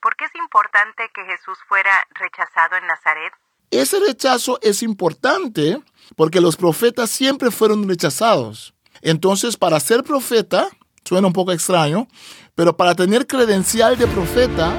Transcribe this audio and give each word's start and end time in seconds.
¿Por 0.00 0.16
qué 0.16 0.24
es 0.24 0.34
importante 0.36 1.02
que 1.14 1.24
Jesús 1.24 1.58
fuera 1.68 1.90
rechazado 2.14 2.76
en 2.76 2.86
Nazaret? 2.86 3.32
Ese 3.70 3.98
rechazo 4.00 4.58
es 4.62 4.82
importante 4.82 5.82
porque 6.14 6.40
los 6.40 6.56
profetas 6.56 7.10
siempre 7.10 7.50
fueron 7.50 7.88
rechazados. 7.88 8.74
Entonces, 9.02 9.56
para 9.56 9.80
ser 9.80 10.02
profeta, 10.04 10.68
suena 11.04 11.26
un 11.26 11.32
poco 11.32 11.52
extraño, 11.52 12.06
pero 12.54 12.76
para 12.76 12.94
tener 12.94 13.26
credencial 13.26 13.98
de 13.98 14.06
profeta, 14.06 14.72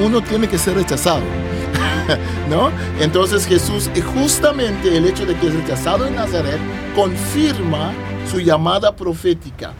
uno 0.00 0.22
tiene 0.22 0.48
que 0.48 0.58
ser 0.58 0.74
rechazado. 0.74 1.24
¿No? 2.48 2.70
Entonces 3.00 3.46
Jesús, 3.46 3.90
justamente 4.14 4.96
el 4.96 5.06
hecho 5.06 5.26
de 5.26 5.36
que 5.36 5.48
es 5.48 5.54
rechazado 5.54 6.06
en 6.06 6.14
Nazaret, 6.14 6.60
confirma 6.94 7.92
su 8.30 8.38
llamada 8.40 8.94
profética. 8.94 9.74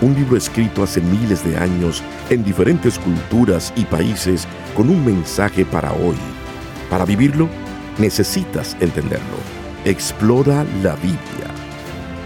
Un 0.00 0.14
libro 0.14 0.36
escrito 0.36 0.84
hace 0.84 1.00
miles 1.00 1.44
de 1.44 1.56
años 1.56 2.04
en 2.30 2.44
diferentes 2.44 3.00
culturas 3.00 3.72
y 3.74 3.84
países 3.84 4.46
con 4.76 4.90
un 4.90 5.04
mensaje 5.04 5.64
para 5.64 5.92
hoy. 5.92 6.14
Para 6.88 7.04
vivirlo, 7.04 7.48
necesitas 7.98 8.76
entenderlo. 8.78 9.38
Explora 9.84 10.64
la 10.84 10.94
Biblia, 10.96 11.48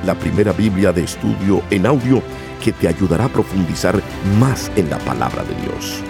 la 0.05 0.15
primera 0.15 0.53
Biblia 0.53 0.93
de 0.93 1.05
estudio 1.05 1.63
en 1.71 1.87
audio 1.87 2.23
que 2.63 2.73
te 2.73 2.89
ayudará 2.89 3.25
a 3.25 3.33
profundizar 3.33 4.03
más 4.39 4.71
en 4.77 4.91
la 4.91 4.99
palabra 4.99 5.43
de 5.43 5.55
Dios. 5.63 6.03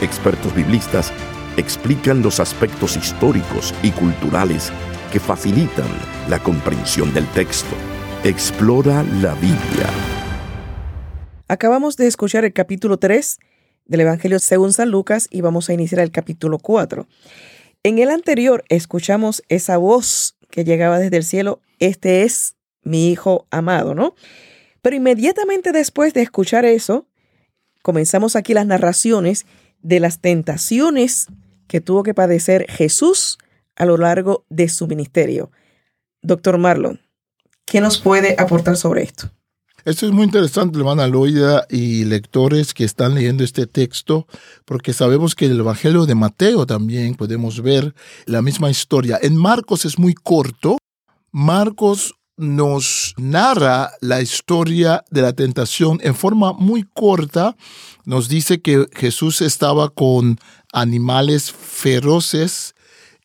Expertos 0.00 0.54
biblistas 0.54 1.12
explican 1.58 2.22
los 2.22 2.40
aspectos 2.40 2.96
históricos 2.96 3.74
y 3.82 3.90
culturales 3.90 4.72
que 5.12 5.20
facilitan 5.20 5.88
la 6.30 6.38
comprensión 6.38 7.12
del 7.12 7.26
texto. 7.26 7.76
Explora 8.24 9.02
la 9.20 9.34
Biblia. 9.34 10.19
Acabamos 11.50 11.96
de 11.96 12.06
escuchar 12.06 12.44
el 12.44 12.52
capítulo 12.52 12.98
3 12.98 13.40
del 13.86 14.02
Evangelio 14.02 14.38
según 14.38 14.72
San 14.72 14.88
Lucas 14.88 15.26
y 15.32 15.40
vamos 15.40 15.68
a 15.68 15.72
iniciar 15.72 16.00
el 16.00 16.12
capítulo 16.12 16.60
4. 16.60 17.08
En 17.82 17.98
el 17.98 18.10
anterior 18.10 18.62
escuchamos 18.68 19.42
esa 19.48 19.76
voz 19.76 20.36
que 20.48 20.62
llegaba 20.62 21.00
desde 21.00 21.16
el 21.16 21.24
cielo, 21.24 21.60
este 21.80 22.22
es 22.22 22.54
mi 22.84 23.10
hijo 23.10 23.48
amado, 23.50 23.96
¿no? 23.96 24.14
Pero 24.80 24.94
inmediatamente 24.94 25.72
después 25.72 26.14
de 26.14 26.22
escuchar 26.22 26.64
eso, 26.64 27.08
comenzamos 27.82 28.36
aquí 28.36 28.54
las 28.54 28.66
narraciones 28.66 29.44
de 29.82 29.98
las 29.98 30.20
tentaciones 30.20 31.26
que 31.66 31.80
tuvo 31.80 32.04
que 32.04 32.14
padecer 32.14 32.70
Jesús 32.70 33.38
a 33.74 33.86
lo 33.86 33.96
largo 33.96 34.44
de 34.50 34.68
su 34.68 34.86
ministerio. 34.86 35.50
Doctor 36.22 36.58
Marlon, 36.58 37.00
¿qué 37.64 37.80
nos 37.80 37.98
puede 37.98 38.36
aportar 38.38 38.76
sobre 38.76 39.02
esto? 39.02 39.32
Esto 39.84 40.06
es 40.06 40.12
muy 40.12 40.24
interesante, 40.24 40.78
hermana 40.78 41.06
Loida 41.06 41.66
y 41.70 42.04
lectores 42.04 42.74
que 42.74 42.84
están 42.84 43.14
leyendo 43.14 43.44
este 43.44 43.66
texto, 43.66 44.26
porque 44.66 44.92
sabemos 44.92 45.34
que 45.34 45.46
en 45.46 45.52
el 45.52 45.60
Evangelio 45.60 46.04
de 46.04 46.14
Mateo 46.14 46.66
también 46.66 47.14
podemos 47.14 47.62
ver 47.62 47.94
la 48.26 48.42
misma 48.42 48.70
historia. 48.70 49.18
En 49.22 49.36
Marcos 49.36 49.86
es 49.86 49.98
muy 49.98 50.12
corto. 50.12 50.76
Marcos 51.32 52.14
nos 52.36 53.14
narra 53.16 53.92
la 54.00 54.20
historia 54.20 55.04
de 55.10 55.22
la 55.22 55.32
tentación 55.32 55.98
en 56.02 56.14
forma 56.14 56.52
muy 56.52 56.82
corta. 56.82 57.56
Nos 58.04 58.28
dice 58.28 58.60
que 58.60 58.86
Jesús 58.92 59.40
estaba 59.40 59.88
con 59.88 60.38
animales 60.72 61.52
feroces 61.52 62.74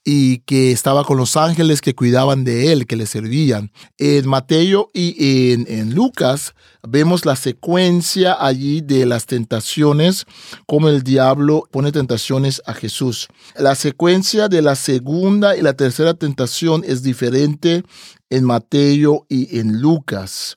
y 0.07 0.37
que 0.41 0.71
estaba 0.71 1.03
con 1.03 1.17
los 1.17 1.35
ángeles 1.35 1.81
que 1.81 1.95
cuidaban 1.95 2.43
de 2.43 2.71
él, 2.71 2.85
que 2.85 2.95
le 2.95 3.07
servían. 3.07 3.71
En 3.97 4.29
Mateo 4.29 4.91
y 4.93 5.51
en, 5.51 5.95
Lucas 5.95 6.53
vemos 6.87 7.25
la 7.25 7.35
secuencia 7.35 8.37
allí 8.39 8.81
de 8.81 9.07
las 9.07 9.25
tentaciones, 9.25 10.27
como 10.67 10.89
el 10.89 11.01
diablo 11.01 11.67
pone 11.71 11.91
tentaciones 11.91 12.61
a 12.67 12.75
Jesús. 12.75 13.27
La 13.57 13.73
secuencia 13.73 14.47
de 14.47 14.61
la 14.61 14.75
segunda 14.75 15.57
y 15.57 15.63
la 15.63 15.73
tercera 15.73 16.13
tentación 16.13 16.83
es 16.85 17.01
diferente 17.01 17.83
en 18.29 18.43
Mateo 18.43 19.25
y 19.27 19.57
en 19.57 19.81
Lucas. 19.81 20.55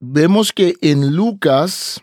Vemos 0.00 0.52
que 0.52 0.74
en 0.80 1.14
Lucas 1.14 2.00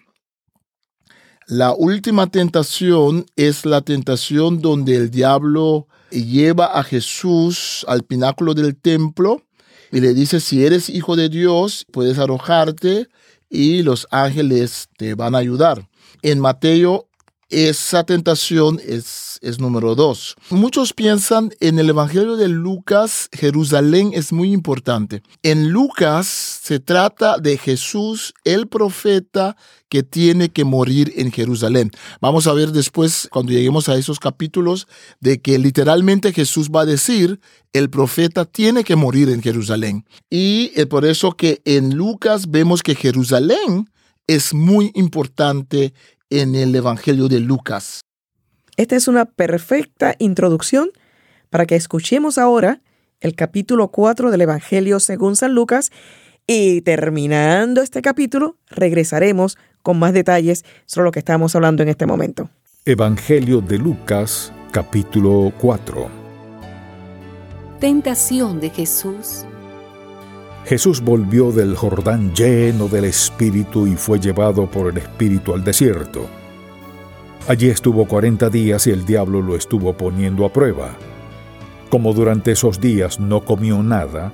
la 1.46 1.74
última 1.74 2.28
tentación 2.28 3.26
es 3.36 3.66
la 3.66 3.82
tentación 3.82 4.62
donde 4.62 4.96
el 4.96 5.12
diablo 5.12 5.88
lleva 6.14 6.66
a 6.66 6.84
Jesús 6.84 7.86
al 7.88 8.04
pináculo 8.04 8.54
del 8.54 8.76
templo 8.76 9.44
y 9.92 10.00
le 10.00 10.14
dice, 10.14 10.40
si 10.40 10.66
eres 10.66 10.90
hijo 10.90 11.16
de 11.16 11.30
Dios, 11.30 11.86
puedes 11.92 12.18
arrojarte 12.18 13.08
y 13.50 13.84
los 13.84 14.08
ángeles 14.12 14.90
te 14.98 15.16
van 15.16 15.36
a 15.36 15.40
ayudar. 15.40 15.88
En 16.22 16.40
Mateo 16.40 17.08
esa 17.50 18.04
tentación 18.04 18.80
es, 18.86 19.38
es 19.42 19.60
número 19.60 19.96
dos. 19.96 20.36
Muchos 20.50 20.94
piensan 20.94 21.52
en 21.60 21.80
el 21.80 21.90
Evangelio 21.90 22.36
de 22.36 22.48
Lucas, 22.48 23.30
Jerusalén 23.32 24.12
es 24.14 24.34
muy 24.34 24.54
importante. 24.54 25.22
En 25.44 25.70
Lucas 25.70 26.28
se 26.28 26.80
trata 26.80 27.38
de 27.38 27.58
Jesús, 27.58 28.34
el 28.44 28.68
profeta, 28.68 29.56
que 29.94 30.02
tiene 30.02 30.50
que 30.50 30.66
morir 30.66 31.14
en 31.18 31.32
Jerusalén. 31.32 31.92
Vamos 32.20 32.48
a 32.48 32.54
ver 32.54 32.72
después, 32.72 33.28
cuando 33.32 33.52
lleguemos 33.52 33.90
a 33.90 33.96
esos 33.96 34.20
capítulos, 34.20 34.88
de 35.20 35.40
que 35.40 35.60
literalmente 35.60 36.34
Jesús 36.34 36.72
va 36.72 36.82
a 36.82 36.86
decir, 36.86 37.40
el 37.74 37.92
profeta 37.92 38.46
tiene 38.46 38.84
que 38.84 38.96
morir 38.96 39.30
en 39.30 39.44
Jerusalén. 39.44 40.04
Y 40.32 40.72
es 40.74 40.88
por 40.88 41.06
eso 41.06 41.34
que 41.34 41.62
en 41.66 41.96
Lucas 41.96 42.50
vemos 42.50 42.82
que 42.82 42.96
Jerusalén 42.96 43.88
es 44.26 44.54
muy 44.54 44.92
importante 44.96 45.94
en 46.42 46.56
el 46.56 46.76
Evangelio 46.76 47.28
de 47.28 47.40
Lucas. 47.40 48.02
Esta 48.76 48.96
es 48.96 49.08
una 49.08 49.26
perfecta 49.26 50.16
introducción 50.18 50.90
para 51.52 51.68
que 51.68 51.76
escuchemos 51.76 52.40
ahora 52.40 52.82
el 53.22 53.36
capítulo 53.36 53.90
4 53.90 54.32
del 54.32 54.42
Evangelio 54.42 55.00
según 55.00 55.36
San 55.36 55.54
Lucas 55.54 55.92
y 56.48 56.82
terminando 56.82 57.82
este 57.82 58.02
capítulo 58.02 58.58
regresaremos 58.68 59.60
con 59.84 60.00
más 60.00 60.14
detalles 60.14 60.66
sobre 60.88 61.06
lo 61.06 61.12
que 61.12 61.20
estamos 61.20 61.56
hablando 61.56 61.84
en 61.84 61.90
este 61.90 62.08
momento. 62.08 62.50
Evangelio 62.84 63.62
de 63.62 63.78
Lucas 63.78 64.52
capítulo 64.72 65.54
4 65.62 66.10
Tentación 67.80 68.60
de 68.60 68.72
Jesús 68.72 69.46
Jesús 70.66 71.02
volvió 71.02 71.52
del 71.52 71.76
Jordán 71.76 72.34
lleno 72.34 72.88
del 72.88 73.06
Espíritu 73.06 73.86
y 73.86 73.96
fue 73.96 74.20
llevado 74.20 74.70
por 74.70 74.90
el 74.90 74.98
Espíritu 74.98 75.54
al 75.54 75.64
desierto. 75.64 76.28
Allí 77.48 77.70
estuvo 77.70 78.08
cuarenta 78.08 78.50
días 78.50 78.88
y 78.88 78.92
el 78.92 79.06
diablo 79.06 79.42
lo 79.42 79.58
estuvo 79.58 79.98
poniendo 79.98 80.46
a 80.46 80.54
prueba. 80.54 80.96
Como 81.90 82.14
durante 82.14 82.54
esos 82.54 82.80
días 82.80 83.20
no 83.20 83.44
comió 83.44 83.84
nada, 83.84 84.32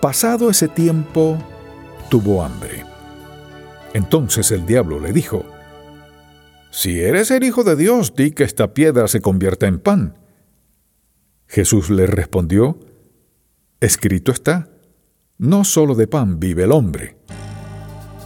pasado 0.00 0.50
ese 0.50 0.66
tiempo 0.66 1.38
tuvo 2.10 2.42
hambre. 2.42 2.84
Entonces 3.94 4.50
el 4.50 4.66
diablo 4.66 4.98
le 4.98 5.12
dijo, 5.12 5.44
Si 6.72 7.00
eres 7.00 7.30
el 7.30 7.44
Hijo 7.44 7.62
de 7.62 7.76
Dios, 7.76 8.16
di 8.16 8.32
que 8.32 8.42
esta 8.42 8.74
piedra 8.74 9.06
se 9.06 9.20
convierta 9.20 9.68
en 9.68 9.78
pan. 9.78 10.18
Jesús 11.46 11.88
le 11.88 12.06
respondió, 12.06 12.80
Escrito 13.80 14.32
está, 14.32 14.71
no 15.42 15.64
solo 15.64 15.96
de 15.96 16.06
pan 16.06 16.38
vive 16.38 16.62
el 16.62 16.70
hombre. 16.70 17.16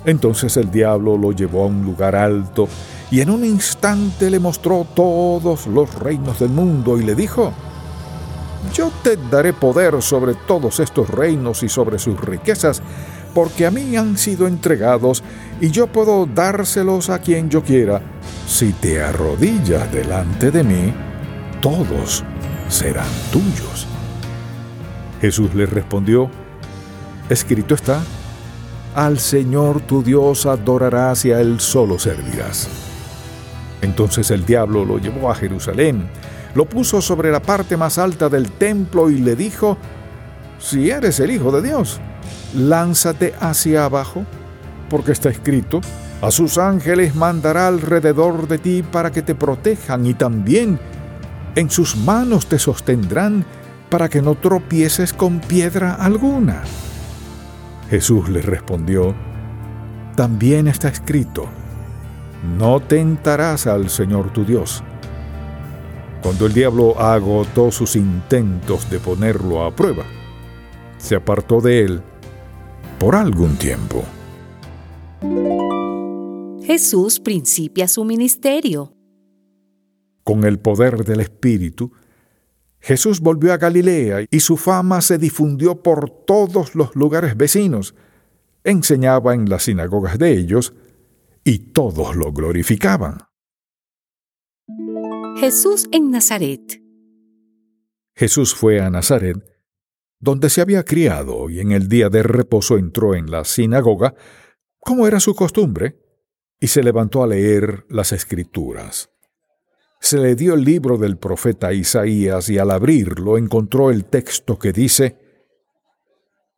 Entonces 0.04 0.54
el 0.58 0.70
diablo 0.70 1.16
lo 1.16 1.32
llevó 1.32 1.62
a 1.62 1.66
un 1.66 1.82
lugar 1.82 2.14
alto 2.14 2.68
y 3.10 3.22
en 3.22 3.30
un 3.30 3.42
instante 3.42 4.30
le 4.30 4.38
mostró 4.38 4.86
todos 4.94 5.66
los 5.66 5.94
reinos 5.98 6.38
del 6.38 6.50
mundo 6.50 6.98
y 6.98 7.04
le 7.04 7.14
dijo, 7.14 7.54
yo 8.74 8.90
te 9.02 9.16
daré 9.30 9.54
poder 9.54 10.02
sobre 10.02 10.34
todos 10.34 10.78
estos 10.78 11.08
reinos 11.08 11.62
y 11.62 11.70
sobre 11.70 11.98
sus 11.98 12.20
riquezas, 12.20 12.82
porque 13.32 13.64
a 13.64 13.70
mí 13.70 13.96
han 13.96 14.18
sido 14.18 14.46
entregados 14.46 15.22
y 15.58 15.70
yo 15.70 15.86
puedo 15.86 16.26
dárselos 16.26 17.08
a 17.08 17.20
quien 17.20 17.48
yo 17.48 17.62
quiera. 17.62 18.02
Si 18.46 18.74
te 18.74 19.02
arrodillas 19.02 19.90
delante 19.90 20.50
de 20.50 20.62
mí, 20.62 20.92
todos 21.62 22.24
serán 22.68 23.08
tuyos. 23.32 23.86
Jesús 25.22 25.54
le 25.54 25.64
respondió, 25.64 26.30
Escrito 27.28 27.74
está, 27.74 28.02
al 28.94 29.18
Señor 29.18 29.80
tu 29.80 30.02
Dios 30.02 30.46
adorarás 30.46 31.24
y 31.24 31.32
a 31.32 31.40
Él 31.40 31.60
solo 31.60 31.98
servirás. 31.98 32.68
Entonces 33.82 34.30
el 34.30 34.46
diablo 34.46 34.84
lo 34.84 34.98
llevó 34.98 35.30
a 35.30 35.34
Jerusalén, 35.34 36.08
lo 36.54 36.66
puso 36.66 37.02
sobre 37.02 37.30
la 37.30 37.42
parte 37.42 37.76
más 37.76 37.98
alta 37.98 38.28
del 38.28 38.50
templo 38.52 39.10
y 39.10 39.18
le 39.18 39.36
dijo, 39.36 39.76
si 40.58 40.90
eres 40.90 41.20
el 41.20 41.30
Hijo 41.30 41.50
de 41.52 41.62
Dios, 41.62 42.00
lánzate 42.54 43.34
hacia 43.40 43.84
abajo, 43.84 44.24
porque 44.88 45.12
está 45.12 45.28
escrito, 45.28 45.80
a 46.22 46.30
sus 46.30 46.56
ángeles 46.56 47.14
mandará 47.14 47.68
alrededor 47.68 48.48
de 48.48 48.58
ti 48.58 48.82
para 48.82 49.10
que 49.10 49.20
te 49.20 49.34
protejan 49.34 50.06
y 50.06 50.14
también 50.14 50.78
en 51.56 51.70
sus 51.70 51.96
manos 51.96 52.46
te 52.46 52.58
sostendrán 52.58 53.44
para 53.90 54.08
que 54.08 54.22
no 54.22 54.34
tropieces 54.34 55.12
con 55.12 55.40
piedra 55.40 55.94
alguna. 55.94 56.62
Jesús 57.90 58.28
le 58.28 58.42
respondió, 58.42 59.14
también 60.16 60.66
está 60.66 60.88
escrito, 60.88 61.46
no 62.58 62.80
tentarás 62.80 63.66
al 63.66 63.90
Señor 63.90 64.32
tu 64.32 64.44
Dios. 64.44 64.82
Cuando 66.22 66.46
el 66.46 66.52
diablo 66.52 66.98
agotó 67.00 67.70
sus 67.70 67.94
intentos 67.94 68.90
de 68.90 68.98
ponerlo 68.98 69.64
a 69.64 69.74
prueba, 69.74 70.04
se 70.98 71.14
apartó 71.14 71.60
de 71.60 71.84
él 71.84 72.02
por 72.98 73.14
algún 73.14 73.56
tiempo. 73.56 74.02
Jesús 76.64 77.20
principia 77.20 77.86
su 77.86 78.04
ministerio. 78.04 78.92
Con 80.24 80.42
el 80.42 80.58
poder 80.58 81.04
del 81.04 81.20
Espíritu, 81.20 81.92
Jesús 82.86 83.18
volvió 83.18 83.52
a 83.52 83.56
Galilea 83.56 84.26
y 84.30 84.38
su 84.38 84.56
fama 84.56 85.00
se 85.00 85.18
difundió 85.18 85.82
por 85.82 86.08
todos 86.08 86.76
los 86.76 86.94
lugares 86.94 87.36
vecinos. 87.36 87.96
Enseñaba 88.62 89.34
en 89.34 89.50
las 89.50 89.64
sinagogas 89.64 90.20
de 90.20 90.30
ellos 90.30 90.72
y 91.42 91.72
todos 91.72 92.14
lo 92.14 92.32
glorificaban. 92.32 93.18
Jesús 95.40 95.88
en 95.90 96.12
Nazaret. 96.12 96.80
Jesús 98.14 98.54
fue 98.54 98.80
a 98.80 98.88
Nazaret, 98.88 99.36
donde 100.20 100.48
se 100.48 100.60
había 100.60 100.84
criado, 100.84 101.50
y 101.50 101.58
en 101.58 101.72
el 101.72 101.88
día 101.88 102.08
de 102.08 102.22
reposo 102.22 102.78
entró 102.78 103.16
en 103.16 103.32
la 103.32 103.44
sinagoga, 103.44 104.14
como 104.78 105.08
era 105.08 105.18
su 105.18 105.34
costumbre, 105.34 105.98
y 106.60 106.68
se 106.68 106.84
levantó 106.84 107.24
a 107.24 107.26
leer 107.26 107.84
las 107.88 108.12
escrituras. 108.12 109.10
Se 110.06 110.18
le 110.18 110.36
dio 110.36 110.54
el 110.54 110.62
libro 110.62 110.98
del 110.98 111.16
profeta 111.16 111.72
Isaías 111.72 112.48
y 112.48 112.58
al 112.58 112.70
abrirlo 112.70 113.38
encontró 113.38 113.90
el 113.90 114.04
texto 114.04 114.56
que 114.56 114.72
dice, 114.72 115.18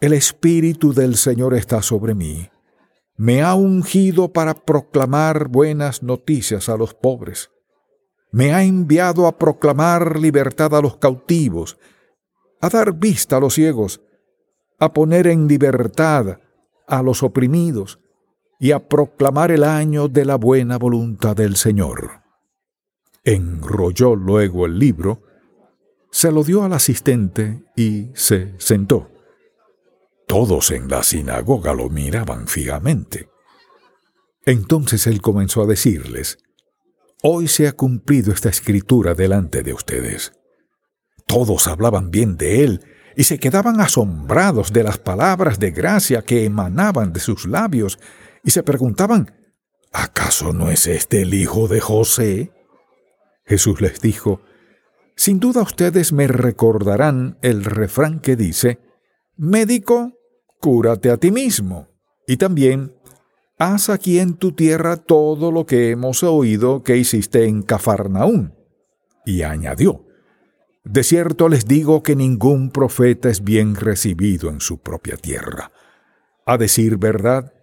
El 0.00 0.12
Espíritu 0.12 0.92
del 0.92 1.16
Señor 1.16 1.54
está 1.54 1.80
sobre 1.80 2.14
mí. 2.14 2.50
Me 3.16 3.40
ha 3.40 3.54
ungido 3.54 4.34
para 4.34 4.52
proclamar 4.52 5.48
buenas 5.48 6.02
noticias 6.02 6.68
a 6.68 6.76
los 6.76 6.92
pobres. 6.92 7.50
Me 8.32 8.52
ha 8.52 8.64
enviado 8.64 9.26
a 9.26 9.38
proclamar 9.38 10.18
libertad 10.18 10.74
a 10.74 10.82
los 10.82 10.98
cautivos, 10.98 11.78
a 12.60 12.68
dar 12.68 12.92
vista 12.92 13.38
a 13.38 13.40
los 13.40 13.54
ciegos, 13.54 14.02
a 14.78 14.92
poner 14.92 15.26
en 15.26 15.48
libertad 15.48 16.38
a 16.86 17.02
los 17.02 17.22
oprimidos 17.22 17.98
y 18.60 18.72
a 18.72 18.90
proclamar 18.90 19.52
el 19.52 19.64
año 19.64 20.08
de 20.08 20.26
la 20.26 20.36
buena 20.36 20.76
voluntad 20.76 21.34
del 21.34 21.56
Señor. 21.56 22.27
Enrolló 23.24 24.14
luego 24.14 24.66
el 24.66 24.78
libro, 24.78 25.22
se 26.10 26.32
lo 26.32 26.42
dio 26.44 26.64
al 26.64 26.72
asistente 26.72 27.64
y 27.76 28.10
se 28.14 28.54
sentó. 28.58 29.10
Todos 30.26 30.70
en 30.70 30.88
la 30.88 31.02
sinagoga 31.02 31.74
lo 31.74 31.88
miraban 31.88 32.48
fijamente. 32.48 33.28
Entonces 34.44 35.06
él 35.06 35.20
comenzó 35.20 35.62
a 35.62 35.66
decirles, 35.66 36.38
Hoy 37.22 37.48
se 37.48 37.66
ha 37.66 37.72
cumplido 37.72 38.32
esta 38.32 38.48
escritura 38.48 39.14
delante 39.14 39.64
de 39.64 39.72
ustedes. 39.72 40.32
Todos 41.26 41.66
hablaban 41.66 42.12
bien 42.12 42.36
de 42.36 42.62
él 42.62 42.80
y 43.16 43.24
se 43.24 43.38
quedaban 43.40 43.80
asombrados 43.80 44.72
de 44.72 44.84
las 44.84 44.98
palabras 44.98 45.58
de 45.58 45.72
gracia 45.72 46.22
que 46.22 46.44
emanaban 46.44 47.12
de 47.12 47.18
sus 47.18 47.46
labios 47.46 47.98
y 48.44 48.52
se 48.52 48.62
preguntaban, 48.62 49.34
¿acaso 49.92 50.52
no 50.52 50.70
es 50.70 50.86
este 50.86 51.22
el 51.22 51.34
hijo 51.34 51.66
de 51.66 51.80
José? 51.80 52.52
Jesús 53.48 53.80
les 53.80 54.00
dijo, 54.00 54.42
Sin 55.16 55.40
duda 55.40 55.62
ustedes 55.62 56.12
me 56.12 56.26
recordarán 56.26 57.38
el 57.40 57.64
refrán 57.64 58.20
que 58.20 58.36
dice, 58.36 58.78
Médico, 59.36 60.12
cúrate 60.60 61.10
a 61.10 61.16
ti 61.16 61.30
mismo. 61.30 61.88
Y 62.26 62.36
también, 62.36 62.92
haz 63.58 63.88
aquí 63.88 64.18
en 64.18 64.34
tu 64.34 64.52
tierra 64.52 64.96
todo 64.96 65.50
lo 65.50 65.64
que 65.64 65.90
hemos 65.90 66.22
oído 66.22 66.82
que 66.82 66.98
hiciste 66.98 67.46
en 67.46 67.62
Cafarnaún. 67.62 68.54
Y 69.24 69.42
añadió, 69.42 70.04
De 70.84 71.02
cierto 71.02 71.48
les 71.48 71.66
digo 71.66 72.02
que 72.02 72.16
ningún 72.16 72.70
profeta 72.70 73.30
es 73.30 73.42
bien 73.42 73.76
recibido 73.76 74.50
en 74.50 74.60
su 74.60 74.78
propia 74.78 75.16
tierra. 75.16 75.72
A 76.44 76.58
decir 76.58 76.98
verdad, 76.98 77.54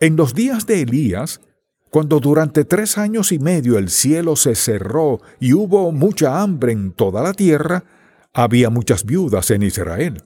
en 0.00 0.16
los 0.16 0.34
días 0.34 0.66
de 0.66 0.82
Elías, 0.82 1.40
cuando 1.90 2.20
durante 2.20 2.64
tres 2.64 2.98
años 2.98 3.32
y 3.32 3.40
medio 3.40 3.76
el 3.76 3.90
cielo 3.90 4.36
se 4.36 4.54
cerró 4.54 5.20
y 5.40 5.52
hubo 5.54 5.90
mucha 5.90 6.40
hambre 6.40 6.72
en 6.72 6.92
toda 6.92 7.22
la 7.22 7.34
tierra, 7.34 7.84
había 8.32 8.70
muchas 8.70 9.04
viudas 9.04 9.50
en 9.50 9.64
Israel. 9.64 10.22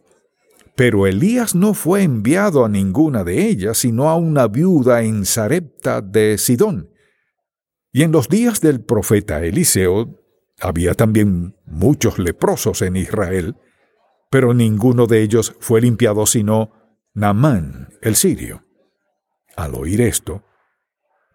Pero 0.76 1.06
Elías 1.06 1.54
no 1.54 1.72
fue 1.72 2.02
enviado 2.02 2.64
a 2.64 2.68
ninguna 2.68 3.24
de 3.24 3.46
ellas, 3.46 3.78
sino 3.78 4.10
a 4.10 4.16
una 4.16 4.46
viuda 4.46 5.02
en 5.02 5.24
Sarepta 5.24 6.02
de 6.02 6.36
Sidón. 6.36 6.90
Y 7.92 8.02
en 8.02 8.12
los 8.12 8.28
días 8.28 8.60
del 8.60 8.84
profeta 8.84 9.42
Eliseo 9.42 10.20
había 10.60 10.94
también 10.94 11.56
muchos 11.64 12.18
leprosos 12.18 12.82
en 12.82 12.96
Israel, 12.96 13.56
pero 14.30 14.52
ninguno 14.52 15.06
de 15.06 15.22
ellos 15.22 15.54
fue 15.60 15.80
limpiado 15.80 16.26
sino 16.26 16.72
Naamán, 17.14 17.88
el 18.02 18.16
sirio. 18.16 18.62
Al 19.56 19.76
oír 19.76 20.00
esto, 20.00 20.42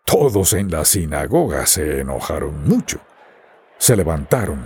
todos 0.09 0.53
en 0.53 0.71
la 0.71 0.85
sinagoga 0.85 1.67
se 1.67 1.99
enojaron 1.99 2.67
mucho. 2.67 2.99
Se 3.77 3.95
levantaron, 3.95 4.59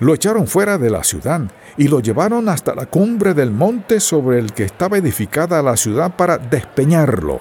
lo 0.00 0.12
echaron 0.12 0.48
fuera 0.48 0.76
de 0.76 0.90
la 0.90 1.04
ciudad 1.04 1.42
y 1.76 1.86
lo 1.86 2.00
llevaron 2.00 2.48
hasta 2.48 2.74
la 2.74 2.86
cumbre 2.86 3.32
del 3.32 3.52
monte 3.52 4.00
sobre 4.00 4.40
el 4.40 4.52
que 4.52 4.64
estaba 4.64 4.98
edificada 4.98 5.62
la 5.62 5.76
ciudad 5.76 6.16
para 6.16 6.36
despeñarlo. 6.36 7.40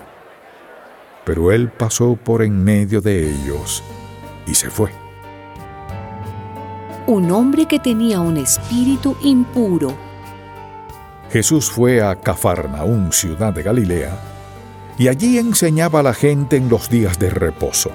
Pero 1.25 1.51
él 1.51 1.69
pasó 1.69 2.15
por 2.15 2.43
en 2.43 2.63
medio 2.63 3.01
de 3.01 3.31
ellos 3.31 3.83
y 4.45 4.53
se 4.53 4.69
fue. 4.69 4.91
Un 7.07 7.31
hombre 7.31 7.65
que 7.65 7.79
tenía 7.79 8.19
un 8.19 8.37
espíritu 8.37 9.17
impuro. 9.23 9.97
Jesús 11.31 11.71
fue 11.71 12.03
a 12.03 12.15
Cafarnaún, 12.15 13.11
ciudad 13.11 13.51
de 13.51 13.63
Galilea, 13.63 14.30
y 15.01 15.07
allí 15.07 15.39
enseñaba 15.39 16.01
a 16.01 16.03
la 16.03 16.13
gente 16.13 16.57
en 16.57 16.69
los 16.69 16.87
días 16.87 17.17
de 17.17 17.31
reposo. 17.31 17.89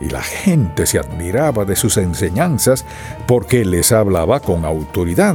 Y 0.00 0.08
la 0.08 0.22
gente 0.22 0.86
se 0.86 1.00
admiraba 1.00 1.64
de 1.64 1.74
sus 1.74 1.96
enseñanzas 1.96 2.84
porque 3.26 3.64
les 3.64 3.90
hablaba 3.90 4.38
con 4.38 4.64
autoridad. 4.64 5.34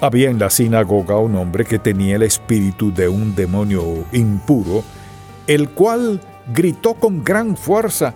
Había 0.00 0.30
en 0.30 0.38
la 0.38 0.48
sinagoga 0.50 1.18
un 1.18 1.34
hombre 1.34 1.64
que 1.64 1.80
tenía 1.80 2.14
el 2.14 2.22
espíritu 2.22 2.94
de 2.94 3.08
un 3.08 3.34
demonio 3.34 4.04
impuro, 4.12 4.84
el 5.48 5.70
cual 5.70 6.20
gritó 6.52 6.94
con 6.94 7.24
gran 7.24 7.56
fuerza, 7.56 8.14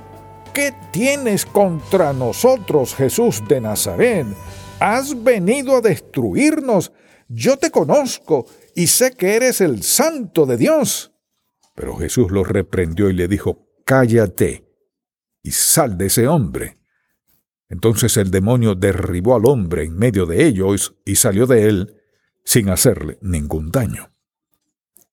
¿Qué 0.55 0.73
tienes 0.93 1.45
contra 1.45 2.13
nosotros, 2.13 2.95
Jesús 2.95 3.43
de 3.49 3.61
Nazaret? 3.61 4.29
¿Has 4.79 5.25
venido 5.25 5.75
a 5.75 5.81
destruirnos? 5.81 6.93
Yo 7.27 7.57
te 7.57 7.73
conozco 7.73 8.47
y 8.77 8.87
sé 8.87 9.11
que 9.11 9.35
eres 9.35 9.61
el 9.61 9.83
santo 9.83 10.47
de 10.47 10.57
Dios. 10.57 11.11
Pero 11.79 11.95
Jesús 11.95 12.33
lo 12.33 12.43
reprendió 12.43 13.09
y 13.09 13.13
le 13.13 13.29
dijo, 13.29 13.69
Cállate 13.85 14.69
y 15.45 15.53
sal 15.53 15.97
de 15.97 16.07
ese 16.07 16.27
hombre. 16.27 16.81
Entonces 17.69 18.17
el 18.17 18.33
demonio 18.33 18.75
derribó 18.75 19.37
al 19.37 19.47
hombre 19.47 19.85
en 19.85 19.97
medio 19.97 20.27
de 20.27 20.45
ellos 20.45 20.97
y 21.05 21.15
salió 21.15 21.47
de 21.47 21.69
él 21.69 22.03
sin 22.45 22.69
hacerle 22.69 23.19
ningún 23.23 23.71
daño. 23.71 24.13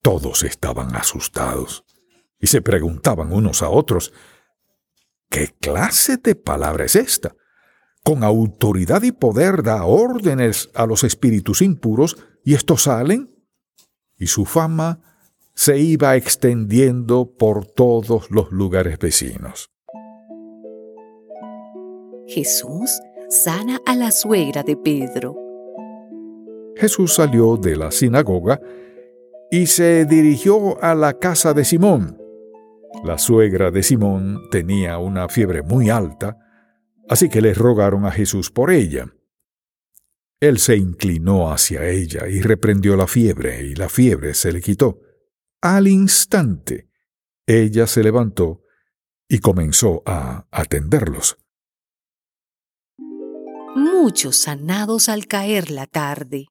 Todos 0.02 0.42
estaban 0.42 0.96
asustados 0.96 1.86
y 2.40 2.48
se 2.48 2.64
preguntaban 2.64 3.32
unos 3.32 3.62
a 3.62 3.70
otros, 3.70 4.12
¿qué 5.30 5.54
clase 5.62 6.18
de 6.18 6.34
palabra 6.34 6.86
es 6.86 6.96
esta? 6.96 7.36
Con 8.04 8.24
autoridad 8.24 9.04
y 9.04 9.12
poder 9.12 9.62
da 9.62 9.84
órdenes 9.84 10.72
a 10.74 10.88
los 10.88 11.04
espíritus 11.04 11.62
impuros 11.62 12.18
y 12.44 12.56
estos 12.56 12.84
salen. 12.84 13.32
Y 14.18 14.28
su 14.28 14.46
fama 14.46 15.15
se 15.56 15.78
iba 15.80 16.16
extendiendo 16.18 17.32
por 17.38 17.66
todos 17.66 18.30
los 18.30 18.52
lugares 18.52 19.00
vecinos. 19.00 19.72
Jesús 22.28 22.92
sana 23.30 23.80
a 23.86 23.96
la 23.96 24.12
suegra 24.12 24.64
de 24.64 24.76
Pedro. 24.76 25.36
Jesús 26.76 27.14
salió 27.14 27.56
de 27.56 27.78
la 27.78 27.92
sinagoga 27.92 28.60
y 29.50 29.68
se 29.68 30.06
dirigió 30.06 30.82
a 30.84 30.94
la 30.94 31.14
casa 31.14 31.54
de 31.54 31.64
Simón. 31.64 32.22
La 33.06 33.18
suegra 33.18 33.72
de 33.72 33.82
Simón 33.82 34.42
tenía 34.52 34.98
una 34.98 35.30
fiebre 35.30 35.62
muy 35.62 35.90
alta, 35.90 36.38
así 37.08 37.30
que 37.30 37.42
le 37.42 37.54
rogaron 37.54 38.06
a 38.06 38.12
Jesús 38.12 38.52
por 38.52 38.72
ella. 38.72 39.08
Él 40.42 40.60
se 40.60 40.76
inclinó 40.76 41.52
hacia 41.52 41.88
ella 41.88 42.28
y 42.28 42.42
reprendió 42.42 42.98
la 42.98 43.08
fiebre, 43.08 43.64
y 43.64 43.76
la 43.76 43.88
fiebre 43.88 44.34
se 44.34 44.52
le 44.52 44.60
quitó. 44.60 45.05
Al 45.66 45.88
instante, 45.88 46.92
ella 47.48 47.88
se 47.88 48.04
levantó 48.04 48.62
y 49.28 49.40
comenzó 49.40 50.04
a 50.06 50.46
atenderlos. 50.52 51.40
Muchos 53.76 54.44
sanados 54.44 55.10
al 55.10 55.26
caer 55.26 55.72
la 55.72 55.88
tarde. 55.88 56.50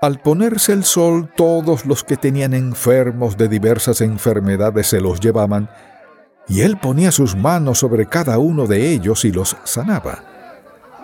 Al 0.00 0.22
ponerse 0.22 0.72
el 0.72 0.84
sol, 0.84 1.34
todos 1.36 1.84
los 1.84 2.02
que 2.02 2.16
tenían 2.16 2.54
enfermos 2.54 3.36
de 3.36 3.48
diversas 3.48 4.00
enfermedades 4.00 4.86
se 4.86 5.02
los 5.02 5.20
llevaban, 5.20 5.68
y 6.48 6.62
él 6.62 6.78
ponía 6.78 7.12
sus 7.12 7.36
manos 7.36 7.80
sobre 7.80 8.06
cada 8.06 8.38
uno 8.38 8.66
de 8.66 8.90
ellos 8.90 9.26
y 9.26 9.32
los 9.32 9.54
sanaba. 9.64 10.24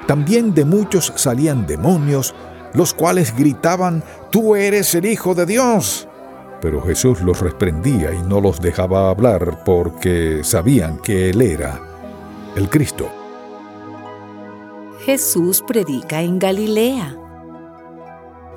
También 0.06 0.54
de 0.54 0.64
muchos 0.64 1.12
salían 1.16 1.66
demonios, 1.66 2.34
los 2.72 2.94
cuales 2.94 3.36
gritaban, 3.36 4.02
Tú 4.30 4.56
eres 4.56 4.94
el 4.94 5.04
Hijo 5.04 5.34
de 5.34 5.44
Dios. 5.44 6.08
Pero 6.60 6.82
Jesús 6.82 7.20
los 7.20 7.40
reprendía 7.40 8.12
y 8.12 8.22
no 8.22 8.40
los 8.40 8.60
dejaba 8.60 9.10
hablar 9.10 9.62
porque 9.64 10.42
sabían 10.42 10.98
que 10.98 11.30
Él 11.30 11.42
era 11.42 11.80
el 12.56 12.68
Cristo. 12.68 13.08
Jesús 15.00 15.62
predica 15.66 16.20
en 16.22 16.38
Galilea. 16.38 17.16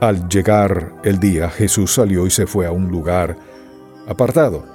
Al 0.01 0.27
llegar 0.27 0.96
el 1.03 1.20
día, 1.20 1.50
Jesús 1.50 1.93
salió 1.93 2.25
y 2.25 2.31
se 2.31 2.48
fue 2.48 2.65
a 2.65 2.72
un 2.72 2.88
lugar 2.88 3.38
apartado. 4.08 4.65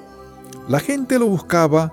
La 0.68 0.78
gente 0.78 1.18
lo 1.18 1.26
buscaba 1.26 1.92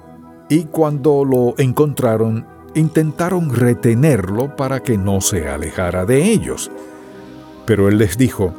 y 0.50 0.66
cuando 0.66 1.26
lo 1.26 1.56
encontraron, 1.58 2.46
intentaron 2.76 3.54
retenerlo 3.54 4.56
para 4.56 4.82
que 4.82 4.98
no 4.98 5.20
se 5.20 5.50
alejara 5.50 6.06
de 6.06 6.32
ellos. 6.32 6.72
Pero 7.66 7.88
él 7.88 7.98
les 7.98 8.18
dijo, 8.18 8.54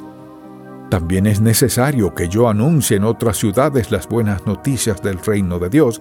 también 0.95 1.27
es 1.27 1.41
necesario 1.41 2.15
que 2.15 2.29
yo 2.29 2.49
anuncie 2.49 2.99
en 2.99 3.03
otras 3.03 3.37
ciudades 3.37 3.91
las 3.91 4.07
buenas 4.07 4.47
noticias 4.47 5.03
del 5.03 5.19
reino 5.19 5.59
de 5.59 5.69
Dios, 5.69 6.01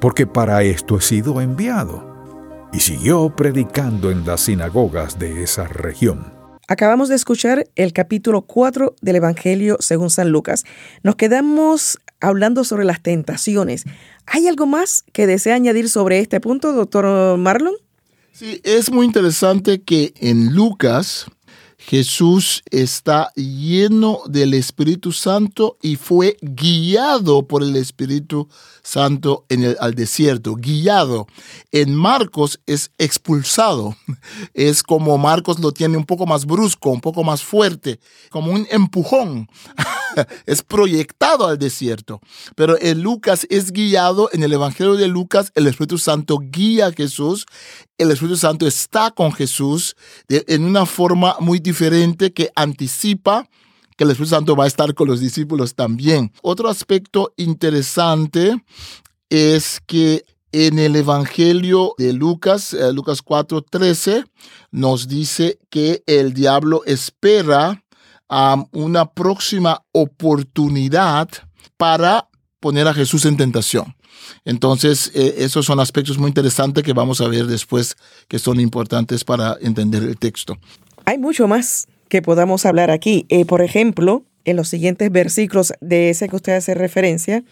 porque 0.00 0.26
para 0.26 0.64
esto 0.64 0.98
he 0.98 1.00
sido 1.00 1.40
enviado. 1.40 2.68
Y 2.72 2.80
siguió 2.80 3.36
predicando 3.36 4.10
en 4.10 4.26
las 4.26 4.40
sinagogas 4.40 5.20
de 5.20 5.44
esa 5.44 5.68
región. 5.68 6.32
Acabamos 6.66 7.08
de 7.08 7.14
escuchar 7.14 7.68
el 7.76 7.92
capítulo 7.92 8.42
4 8.42 8.96
del 9.00 9.14
Evangelio 9.14 9.76
según 9.78 10.10
San 10.10 10.30
Lucas. 10.30 10.64
Nos 11.04 11.14
quedamos 11.14 12.00
hablando 12.18 12.64
sobre 12.64 12.84
las 12.84 13.00
tentaciones. 13.04 13.84
¿Hay 14.26 14.48
algo 14.48 14.66
más 14.66 15.04
que 15.12 15.28
desea 15.28 15.54
añadir 15.54 15.88
sobre 15.88 16.18
este 16.18 16.40
punto, 16.40 16.72
doctor 16.72 17.38
Marlon? 17.38 17.74
Sí, 18.32 18.60
es 18.64 18.90
muy 18.90 19.06
interesante 19.06 19.82
que 19.82 20.14
en 20.20 20.52
Lucas 20.52 21.28
Jesús 21.78 22.62
está 22.70 23.32
lleno 23.34 24.20
del 24.26 24.54
Espíritu 24.54 25.12
Santo 25.12 25.76
y 25.82 25.96
fue 25.96 26.36
guiado 26.40 27.46
por 27.46 27.62
el 27.62 27.76
Espíritu 27.76 28.48
Santo 28.82 29.44
en 29.48 29.62
el, 29.62 29.76
al 29.80 29.94
desierto, 29.94 30.54
guiado. 30.54 31.26
En 31.72 31.94
Marcos 31.94 32.60
es 32.66 32.90
expulsado. 32.98 33.96
Es 34.54 34.82
como 34.82 35.18
Marcos 35.18 35.60
lo 35.60 35.72
tiene 35.72 35.96
un 35.96 36.04
poco 36.04 36.26
más 36.26 36.46
brusco, 36.46 36.90
un 36.90 37.00
poco 37.00 37.22
más 37.22 37.42
fuerte, 37.42 38.00
como 38.30 38.52
un 38.52 38.66
empujón. 38.70 39.48
es 40.46 40.62
proyectado 40.62 41.46
al 41.46 41.58
desierto. 41.58 42.20
Pero 42.54 42.76
en 42.80 43.02
Lucas 43.02 43.46
es 43.50 43.72
guiado, 43.72 44.28
en 44.32 44.42
el 44.42 44.52
Evangelio 44.52 44.94
de 44.94 45.08
Lucas, 45.08 45.52
el 45.54 45.66
Espíritu 45.66 45.98
Santo 45.98 46.38
guía 46.40 46.86
a 46.86 46.92
Jesús. 46.92 47.46
El 47.98 48.10
Espíritu 48.10 48.36
Santo 48.36 48.66
está 48.66 49.10
con 49.10 49.32
Jesús 49.32 49.96
en 50.28 50.64
una 50.64 50.86
forma 50.86 51.36
muy 51.40 51.58
diferente 51.58 52.32
que 52.32 52.50
anticipa 52.54 53.48
que 53.96 54.04
el 54.04 54.10
Espíritu 54.10 54.34
Santo 54.34 54.56
va 54.56 54.64
a 54.64 54.68
estar 54.68 54.94
con 54.94 55.08
los 55.08 55.20
discípulos 55.20 55.74
también. 55.74 56.32
Otro 56.42 56.68
aspecto 56.68 57.32
interesante 57.36 58.62
es 59.30 59.80
que 59.86 60.24
en 60.52 60.78
el 60.78 60.96
Evangelio 60.96 61.94
de 61.98 62.12
Lucas, 62.12 62.72
eh, 62.72 62.92
Lucas 62.92 63.22
4:13, 63.22 64.24
nos 64.70 65.08
dice 65.08 65.58
que 65.70 66.02
el 66.06 66.32
diablo 66.32 66.82
espera 66.86 67.82
una 68.28 69.12
próxima 69.12 69.84
oportunidad 69.92 71.28
para 71.76 72.28
poner 72.60 72.88
a 72.88 72.94
Jesús 72.94 73.24
en 73.24 73.36
tentación. 73.36 73.94
Entonces, 74.44 75.12
eh, 75.14 75.34
esos 75.38 75.66
son 75.66 75.80
aspectos 75.80 76.18
muy 76.18 76.28
interesantes 76.28 76.82
que 76.82 76.92
vamos 76.92 77.20
a 77.20 77.28
ver 77.28 77.46
después 77.46 77.96
que 78.28 78.38
son 78.38 78.60
importantes 78.60 79.24
para 79.24 79.56
entender 79.60 80.02
el 80.02 80.18
texto. 80.18 80.58
Hay 81.04 81.18
mucho 81.18 81.46
más 81.46 81.86
que 82.08 82.22
podamos 82.22 82.66
hablar 82.66 82.90
aquí. 82.90 83.26
Eh, 83.28 83.44
por 83.44 83.62
ejemplo, 83.62 84.24
en 84.44 84.56
los 84.56 84.68
siguientes 84.68 85.10
versículos 85.10 85.72
de 85.80 86.10
ese 86.10 86.28
que 86.28 86.36
usted 86.36 86.54
hace 86.54 86.74
referencia, 86.74 87.44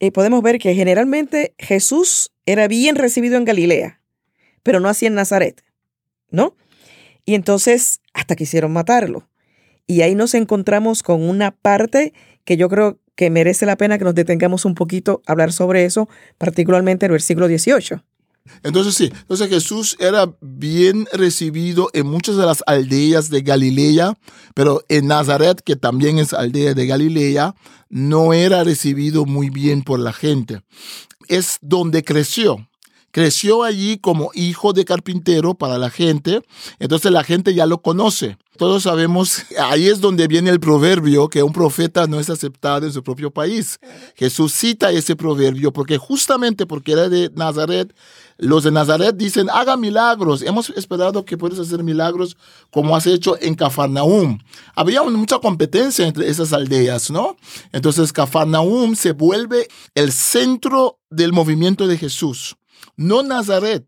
eh, 0.00 0.12
podemos 0.12 0.42
ver 0.42 0.58
que 0.58 0.74
generalmente 0.74 1.54
Jesús 1.58 2.30
era 2.46 2.68
bien 2.68 2.96
recibido 2.96 3.36
en 3.36 3.44
Galilea, 3.44 4.00
pero 4.62 4.80
no 4.80 4.88
así 4.88 5.06
en 5.06 5.14
Nazaret, 5.14 5.62
¿no? 6.30 6.56
Y 7.24 7.34
entonces 7.34 8.00
hasta 8.14 8.36
quisieron 8.36 8.72
matarlo. 8.72 9.28
Y 9.88 10.02
ahí 10.02 10.14
nos 10.14 10.34
encontramos 10.34 11.02
con 11.02 11.28
una 11.28 11.50
parte 11.50 12.12
que 12.44 12.56
yo 12.56 12.68
creo 12.68 12.98
que 13.16 13.30
merece 13.30 13.66
la 13.66 13.76
pena 13.76 13.98
que 13.98 14.04
nos 14.04 14.14
detengamos 14.14 14.64
un 14.64 14.74
poquito 14.74 15.22
a 15.26 15.32
hablar 15.32 15.52
sobre 15.52 15.84
eso, 15.84 16.08
particularmente 16.36 17.06
el 17.06 17.12
versículo 17.12 17.48
18. 17.48 18.04
Entonces 18.62 18.94
sí, 18.94 19.10
entonces 19.12 19.48
Jesús 19.48 19.96
era 19.98 20.30
bien 20.40 21.06
recibido 21.12 21.90
en 21.94 22.06
muchas 22.06 22.36
de 22.36 22.46
las 22.46 22.62
aldeas 22.66 23.30
de 23.30 23.40
Galilea, 23.42 24.16
pero 24.54 24.84
en 24.88 25.06
Nazaret, 25.08 25.60
que 25.64 25.74
también 25.74 26.18
es 26.18 26.32
aldea 26.32 26.74
de 26.74 26.86
Galilea, 26.86 27.54
no 27.88 28.32
era 28.34 28.62
recibido 28.64 29.24
muy 29.24 29.50
bien 29.50 29.82
por 29.82 29.98
la 29.98 30.12
gente. 30.12 30.60
Es 31.28 31.58
donde 31.60 32.04
creció. 32.04 32.67
Creció 33.10 33.62
allí 33.62 33.98
como 33.98 34.30
hijo 34.34 34.72
de 34.72 34.84
carpintero 34.84 35.54
para 35.54 35.78
la 35.78 35.90
gente, 35.90 36.42
entonces 36.78 37.10
la 37.10 37.24
gente 37.24 37.54
ya 37.54 37.66
lo 37.66 37.80
conoce. 37.80 38.36
Todos 38.58 38.82
sabemos, 38.82 39.44
ahí 39.58 39.88
es 39.88 40.00
donde 40.00 40.26
viene 40.26 40.50
el 40.50 40.60
proverbio 40.60 41.28
que 41.28 41.42
un 41.42 41.52
profeta 41.52 42.06
no 42.06 42.18
es 42.20 42.28
aceptado 42.28 42.86
en 42.86 42.92
su 42.92 43.02
propio 43.02 43.30
país. 43.30 43.78
Jesús 44.16 44.52
cita 44.52 44.90
ese 44.90 45.16
proverbio 45.16 45.72
porque 45.72 45.96
justamente 45.96 46.66
porque 46.66 46.92
era 46.92 47.08
de 47.08 47.30
Nazaret, 47.34 47.94
los 48.36 48.64
de 48.64 48.70
Nazaret 48.70 49.16
dicen, 49.16 49.48
haga 49.50 49.76
milagros. 49.76 50.42
Hemos 50.42 50.70
esperado 50.70 51.24
que 51.24 51.38
puedes 51.38 51.58
hacer 51.58 51.82
milagros 51.82 52.36
como 52.70 52.94
has 52.94 53.06
hecho 53.06 53.36
en 53.40 53.54
Cafarnaum. 53.54 54.38
Había 54.74 55.02
mucha 55.02 55.38
competencia 55.38 56.06
entre 56.06 56.28
esas 56.28 56.52
aldeas, 56.52 57.10
¿no? 57.10 57.36
Entonces 57.72 58.12
Cafarnaum 58.12 58.94
se 58.94 59.12
vuelve 59.12 59.68
el 59.94 60.12
centro 60.12 60.98
del 61.10 61.32
movimiento 61.32 61.86
de 61.86 61.96
Jesús, 61.98 62.56
no 62.96 63.22
Nazaret. 63.22 63.86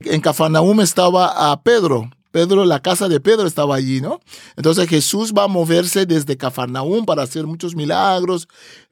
En 0.00 0.20
Cafarnaum 0.20 0.80
estaba 0.80 1.52
a 1.52 1.62
Pedro, 1.62 2.10
Pedro, 2.34 2.64
la 2.64 2.80
casa 2.80 3.06
de 3.08 3.20
Pedro 3.20 3.46
estaba 3.46 3.76
allí, 3.76 4.00
¿no? 4.00 4.18
Entonces 4.56 4.88
Jesús 4.88 5.32
va 5.32 5.44
a 5.44 5.48
moverse 5.48 6.04
desde 6.04 6.36
Cafarnaúm 6.36 7.06
para 7.06 7.22
hacer 7.22 7.46
muchos 7.46 7.76
milagros, 7.76 8.48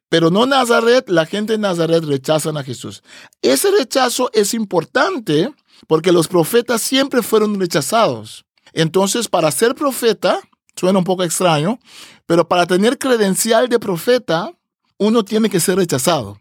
pero 0.09 0.31
no 0.31 0.47
Nazaret, 0.47 1.09
la 1.09 1.27
gente 1.27 1.55
de 1.55 1.59
Nazaret 1.59 2.05
rechazan 2.05 2.57
a 2.57 2.63
Jesús. 2.63 3.03
Ese 3.43 3.73
rechazo 3.73 4.31
es 4.33 4.55
importante 4.55 5.53
porque 5.89 6.13
los 6.13 6.29
profetas 6.29 6.83
siempre 6.83 7.21
fueron 7.21 7.59
rechazados. 7.59 8.45
Entonces, 8.75 9.27
para 9.27 9.51
ser 9.51 9.75
profeta, 9.75 10.39
suena 10.77 11.01
un 11.01 11.05
poco 11.05 11.25
extraño, 11.25 11.81
pero 12.27 12.47
para 12.47 12.67
tener 12.67 12.97
credencial 12.97 13.69
de 13.69 13.81
profeta, 13.81 14.53
uno 14.99 15.25
tiene 15.25 15.51
que 15.51 15.59
ser 15.59 15.79
rechazado. 15.79 16.39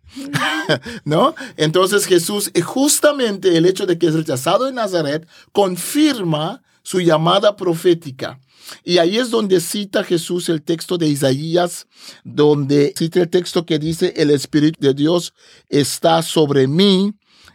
¿No? 1.06 1.36
Entonces 1.58 2.06
Jesús, 2.06 2.52
justamente 2.64 3.58
el 3.58 3.66
hecho 3.66 3.86
de 3.86 3.98
que 3.98 4.08
es 4.08 4.14
rechazado 4.14 4.68
en 4.68 4.76
Nazaret, 4.76 5.28
confirma 5.52 6.62
su 6.84 7.00
llamada 7.00 7.56
profética. 7.56 8.40
Y 8.84 8.98
ahí 9.00 9.18
es 9.18 9.30
donde 9.30 9.60
cita 9.60 10.04
Jesús 10.04 10.50
el 10.50 10.62
texto 10.62 10.98
de 10.98 11.08
Isaías, 11.08 11.88
donde 12.24 12.94
cita 12.96 13.22
el 13.22 13.30
texto 13.30 13.66
que 13.66 13.80
dice, 13.80 14.14
el 14.16 14.32
Espíritu 14.32 14.80
de 14.80 14.94
Dios 14.94 15.34
está 15.70 16.22
sobre 16.22 16.68
mí 16.68 17.14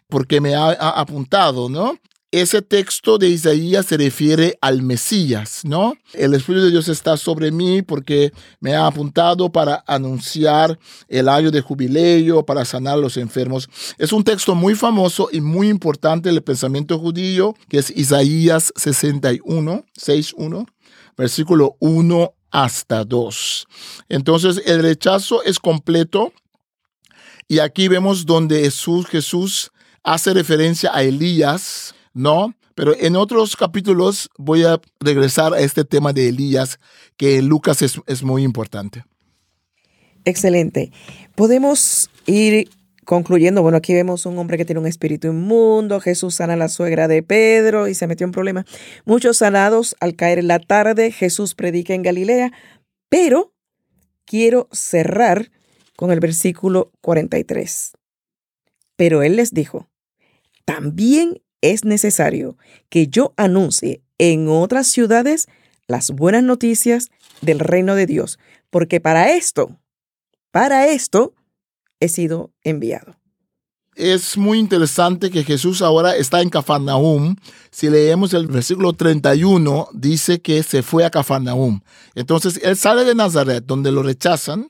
porque 0.08 0.40
me 0.40 0.54
ha, 0.54 0.70
apuntado, 0.72 1.68
¿no? 1.68 1.98
Ese 2.32 2.60
texto 2.60 3.18
de 3.18 3.28
Isaías 3.28 3.86
se 3.86 3.96
refiere 3.96 4.58
al 4.60 4.82
Mesías, 4.82 5.60
¿no? 5.64 5.94
El 6.12 6.34
Espíritu 6.34 6.64
de 6.64 6.70
Dios 6.72 6.88
está 6.88 7.16
sobre 7.16 7.50
mí 7.52 7.82
porque 7.82 8.32
me 8.60 8.74
ha 8.74 8.86
apuntado 8.86 9.50
para 9.50 9.84
anunciar 9.86 10.78
el 11.08 11.28
año 11.28 11.50
de 11.50 11.60
jubileo, 11.60 12.44
para 12.44 12.64
sanar 12.64 12.94
a 12.94 13.00
los 13.00 13.16
enfermos. 13.16 13.68
Es 13.96 14.12
un 14.12 14.24
texto 14.24 14.54
muy 14.54 14.74
famoso 14.74 15.28
y 15.30 15.40
muy 15.40 15.68
importante 15.68 16.28
del 16.28 16.42
pensamiento 16.42 16.98
judío, 16.98 17.54
que 17.68 17.78
es 17.78 17.90
Isaías 17.90 18.72
61, 18.76 19.84
6.1 19.98 20.66
versículo 21.16 21.76
1 21.80 22.34
hasta 22.50 23.04
2. 23.04 23.66
Entonces 24.08 24.62
el 24.66 24.82
rechazo 24.82 25.42
es 25.42 25.58
completo 25.58 26.32
y 27.48 27.60
aquí 27.60 27.88
vemos 27.88 28.26
donde 28.26 28.60
Jesús, 28.60 29.06
Jesús 29.06 29.70
hace 30.02 30.34
referencia 30.34 30.90
a 30.94 31.02
Elías, 31.02 31.94
¿no? 32.16 32.54
Pero 32.74 32.94
en 32.98 33.14
otros 33.14 33.56
capítulos 33.56 34.30
voy 34.38 34.64
a 34.64 34.80
regresar 35.00 35.52
a 35.54 35.60
este 35.60 35.84
tema 35.84 36.12
de 36.12 36.28
Elías, 36.28 36.80
que 37.16 37.36
en 37.36 37.46
Lucas 37.46 37.82
es, 37.82 38.00
es 38.06 38.22
muy 38.22 38.42
importante. 38.42 39.04
Excelente. 40.24 40.90
Podemos 41.34 42.10
ir 42.26 42.68
concluyendo, 43.04 43.62
bueno, 43.62 43.78
aquí 43.78 43.94
vemos 43.94 44.26
un 44.26 44.36
hombre 44.38 44.56
que 44.56 44.64
tiene 44.64 44.80
un 44.80 44.86
espíritu 44.86 45.28
inmundo, 45.28 46.00
Jesús 46.00 46.34
sana 46.34 46.54
a 46.54 46.56
la 46.56 46.68
suegra 46.68 47.06
de 47.06 47.22
Pedro 47.22 47.86
y 47.86 47.94
se 47.94 48.06
metió 48.06 48.24
en 48.24 48.32
problemas. 48.32 48.64
Muchos 49.04 49.36
sanados 49.36 49.94
al 50.00 50.16
caer 50.16 50.38
en 50.38 50.48
la 50.48 50.58
tarde, 50.58 51.12
Jesús 51.12 51.54
predica 51.54 51.94
en 51.94 52.02
Galilea, 52.02 52.50
pero 53.08 53.52
quiero 54.24 54.68
cerrar 54.72 55.50
con 55.96 56.10
el 56.10 56.20
versículo 56.20 56.90
43. 57.02 57.92
Pero 58.96 59.22
él 59.22 59.36
les 59.36 59.52
dijo, 59.52 59.88
también 60.64 61.42
es 61.60 61.84
necesario 61.84 62.56
que 62.88 63.08
yo 63.08 63.32
anuncie 63.36 64.02
en 64.18 64.48
otras 64.48 64.88
ciudades 64.88 65.46
las 65.86 66.10
buenas 66.10 66.42
noticias 66.42 67.10
del 67.40 67.60
reino 67.60 67.94
de 67.94 68.06
Dios, 68.06 68.38
porque 68.70 69.00
para 69.00 69.32
esto, 69.32 69.78
para 70.50 70.88
esto 70.88 71.34
he 72.00 72.08
sido 72.08 72.52
enviado. 72.62 73.16
Es 73.94 74.36
muy 74.36 74.58
interesante 74.58 75.30
que 75.30 75.42
Jesús 75.42 75.80
ahora 75.80 76.16
está 76.16 76.42
en 76.42 76.50
Cafarnaúm. 76.50 77.36
Si 77.70 77.88
leemos 77.88 78.34
el 78.34 78.46
versículo 78.46 78.92
31, 78.92 79.88
dice 79.94 80.42
que 80.42 80.62
se 80.62 80.82
fue 80.82 81.06
a 81.06 81.10
Cafarnaúm. 81.10 81.80
Entonces, 82.14 82.60
él 82.62 82.76
sale 82.76 83.04
de 83.04 83.14
Nazaret, 83.14 83.64
donde 83.64 83.90
lo 83.92 84.02
rechazan, 84.02 84.68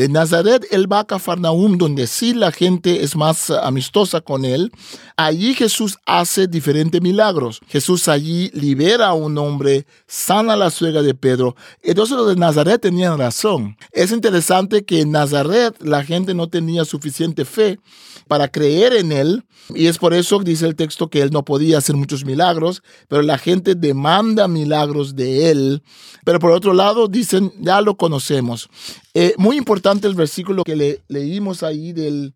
de 0.00 0.08
Nazaret 0.08 0.66
él 0.70 0.90
va 0.90 1.00
a 1.00 1.04
Cafarnaum, 1.04 1.76
donde 1.76 2.06
sí 2.06 2.32
la 2.32 2.52
gente 2.52 3.02
es 3.02 3.14
más 3.16 3.50
amistosa 3.50 4.22
con 4.22 4.46
él. 4.46 4.72
Allí 5.14 5.54
Jesús 5.54 5.98
hace 6.06 6.46
diferentes 6.46 7.02
milagros. 7.02 7.60
Jesús 7.68 8.08
allí 8.08 8.50
libera 8.54 9.08
a 9.08 9.12
un 9.12 9.36
hombre, 9.36 9.84
sana 10.06 10.56
la 10.56 10.70
suegra 10.70 11.02
de 11.02 11.12
Pedro. 11.12 11.54
Entonces 11.82 12.16
los 12.16 12.28
de 12.28 12.36
Nazaret 12.36 12.80
tenían 12.80 13.18
razón. 13.18 13.76
Es 13.92 14.10
interesante 14.10 14.86
que 14.86 15.02
en 15.02 15.10
Nazaret 15.10 15.74
la 15.80 16.02
gente 16.02 16.32
no 16.32 16.48
tenía 16.48 16.86
suficiente 16.86 17.44
fe 17.44 17.78
para 18.26 18.48
creer 18.48 18.94
en 18.94 19.12
él. 19.12 19.44
Y 19.74 19.86
es 19.86 19.98
por 19.98 20.14
eso, 20.14 20.38
dice 20.38 20.66
el 20.66 20.76
texto, 20.76 21.08
que 21.08 21.20
él 21.20 21.30
no 21.30 21.44
podía 21.44 21.78
hacer 21.78 21.94
muchos 21.94 22.24
milagros, 22.24 22.82
pero 23.08 23.22
la 23.22 23.38
gente 23.38 23.74
demanda 23.74 24.48
milagros 24.48 25.14
de 25.14 25.50
él. 25.50 25.82
Pero 26.24 26.38
por 26.38 26.52
otro 26.52 26.72
lado, 26.72 27.06
dicen, 27.06 27.52
ya 27.60 27.80
lo 27.80 27.96
conocemos. 27.96 28.68
Eh, 29.14 29.34
muy 29.36 29.56
el 29.92 30.14
versículo 30.14 30.64
que 30.64 30.76
le, 30.76 31.02
leímos 31.08 31.62
ahí 31.62 31.92
del 31.92 32.34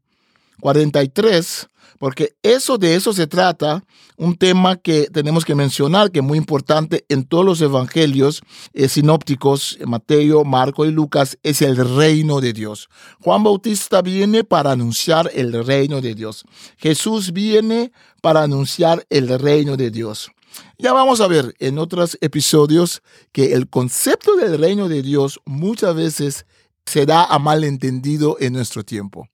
43, 0.61 1.68
porque 1.99 2.34
eso 2.42 2.78
de 2.78 2.94
eso 2.94 3.12
se 3.12 3.26
trata, 3.26 3.84
un 4.16 4.37
tema 4.37 4.76
que 4.76 5.08
tenemos 5.12 5.44
que 5.44 5.54
mencionar, 5.54 6.11
que 6.11 6.20
es 6.20 6.25
muy 6.25 6.38
importante 6.38 7.04
en 7.08 7.25
todos 7.25 7.44
los 7.44 7.61
evangelios 7.61 8.42
eh, 8.73 8.88
sinópticos, 8.88 9.78
Mateo, 9.87 10.44
Marco 10.44 10.84
y 10.84 10.90
Lucas, 10.90 11.38
es 11.42 11.62
el 11.62 11.76
reino 11.76 12.40
de 12.40 12.52
Dios. 12.52 12.88
Juan 13.20 13.42
Bautista 13.42 14.02
viene 14.02 14.44
para 14.44 14.73
anunciar 14.73 15.30
el 15.34 15.64
reino 15.64 16.00
de 16.00 16.14
Dios. 16.14 16.44
Jesús 16.76 17.32
viene 17.32 17.92
para 18.20 18.42
anunciar 18.42 19.04
el 19.11 19.28
reino 19.38 19.76
de 19.76 19.90
Dios. 19.90 20.30
Ya 20.78 20.92
vamos 20.92 21.20
a 21.20 21.26
ver 21.26 21.54
en 21.58 21.78
otros 21.78 22.16
episodios 22.20 23.02
que 23.32 23.54
el 23.54 23.68
concepto 23.68 24.37
del 24.37 24.58
reino 24.58 24.88
de 24.88 25.02
Dios 25.02 25.40
muchas 25.44 25.94
veces 25.94 26.46
se 26.86 27.06
da 27.06 27.24
a 27.24 27.38
malentendido 27.38 28.36
en 28.40 28.52
nuestro 28.52 28.84
tiempo. 28.84 29.28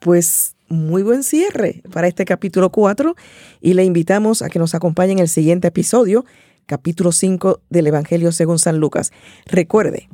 Pues 0.00 0.54
muy 0.68 1.02
buen 1.02 1.22
cierre 1.22 1.82
para 1.92 2.08
este 2.08 2.24
capítulo 2.24 2.70
4 2.70 3.14
y 3.60 3.74
le 3.74 3.84
invitamos 3.84 4.42
a 4.42 4.48
que 4.48 4.58
nos 4.58 4.74
acompañe 4.74 5.12
en 5.12 5.18
el 5.18 5.28
siguiente 5.28 5.68
episodio, 5.68 6.24
capítulo 6.66 7.12
5 7.12 7.62
del 7.70 7.86
Evangelio 7.86 8.32
según 8.32 8.58
San 8.58 8.78
Lucas. 8.78 9.12
Recuerde, 9.46 10.08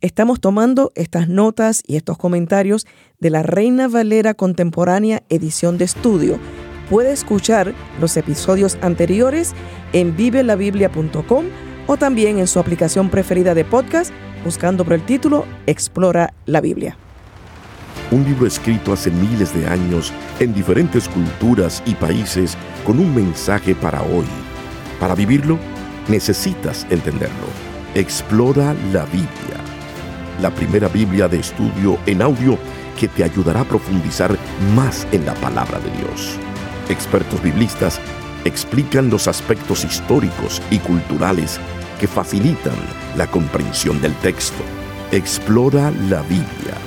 estamos 0.00 0.40
tomando 0.40 0.92
estas 0.96 1.28
notas 1.28 1.82
y 1.86 1.96
estos 1.96 2.18
comentarios 2.18 2.86
de 3.20 3.30
la 3.30 3.42
Reina 3.42 3.88
Valera 3.88 4.34
Contemporánea 4.34 5.22
edición 5.28 5.78
de 5.78 5.84
estudio. 5.84 6.38
Puede 6.90 7.12
escuchar 7.12 7.74
los 8.00 8.16
episodios 8.16 8.78
anteriores 8.80 9.54
en 9.92 10.16
vivelabiblia.com 10.16 11.46
o 11.86 11.96
también 11.96 12.38
en 12.38 12.48
su 12.48 12.58
aplicación 12.58 13.10
preferida 13.10 13.54
de 13.54 13.64
podcast 13.64 14.12
buscando 14.46 14.84
por 14.84 14.92
el 14.94 15.02
título 15.02 15.44
Explora 15.66 16.32
la 16.46 16.60
Biblia 16.60 16.96
un 18.12 18.24
libro 18.24 18.46
escrito 18.46 18.92
hace 18.92 19.10
miles 19.10 19.52
de 19.52 19.66
años 19.66 20.12
en 20.38 20.54
diferentes 20.54 21.08
culturas 21.08 21.82
y 21.86 21.94
países 21.94 22.56
con 22.84 23.00
un 23.00 23.12
mensaje 23.14 23.74
para 23.74 24.00
hoy. 24.02 24.26
Para 25.00 25.16
vivirlo, 25.16 25.58
necesitas 26.06 26.86
entenderlo. 26.90 27.48
Explora 27.94 28.74
la 28.92 29.04
Biblia, 29.06 29.58
la 30.40 30.50
primera 30.50 30.88
Biblia 30.88 31.26
de 31.26 31.40
estudio 31.40 31.98
en 32.06 32.22
audio 32.22 32.58
que 32.98 33.08
te 33.08 33.24
ayudará 33.24 33.62
a 33.62 33.64
profundizar 33.64 34.36
más 34.76 35.06
en 35.10 35.26
la 35.26 35.34
palabra 35.34 35.80
de 35.80 35.90
Dios. 36.02 36.38
Expertos 36.88 37.42
biblistas 37.42 38.00
explican 38.44 39.10
los 39.10 39.26
aspectos 39.26 39.84
históricos 39.84 40.62
y 40.70 40.78
culturales 40.78 41.58
que 41.98 42.06
facilitan 42.06 42.76
la 43.16 43.26
comprensión 43.26 44.00
del 44.00 44.14
texto. 44.16 44.62
Explora 45.12 45.90
la 46.08 46.22
Biblia 46.22 46.85